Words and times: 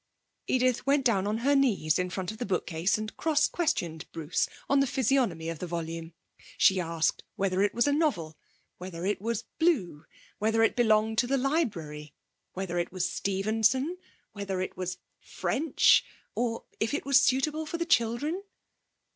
Edith 0.47 0.87
went 0.87 1.05
down 1.05 1.27
on 1.27 1.37
her 1.45 1.55
knees 1.55 1.99
in 1.99 2.09
front 2.09 2.31
of 2.31 2.39
the 2.39 2.45
bookcase 2.47 2.97
and 2.97 3.15
cross 3.17 3.47
questioned 3.47 4.11
Bruce 4.11 4.49
on 4.67 4.79
the 4.79 4.87
physiognomy 4.87 5.47
of 5.47 5.59
the 5.59 5.67
volume. 5.67 6.15
She 6.57 6.79
asked 6.81 7.23
whether 7.35 7.61
it 7.61 7.75
was 7.75 7.87
a 7.87 7.91
novel, 7.93 8.35
whether 8.79 9.05
it 9.05 9.21
was 9.21 9.43
blue, 9.59 10.05
whether 10.39 10.63
it 10.63 10.75
belonged 10.75 11.19
to 11.19 11.27
the 11.27 11.37
library, 11.37 12.15
whether 12.53 12.79
it 12.79 12.91
was 12.91 13.07
Stevenson, 13.13 13.99
whether 14.33 14.59
it 14.59 14.75
was 14.75 14.97
French, 15.19 16.03
or 16.33 16.63
if 16.79 16.95
it 16.95 17.05
was 17.05 17.21
suitable 17.21 17.67
for 17.67 17.77
the 17.77 17.85
children. 17.85 18.41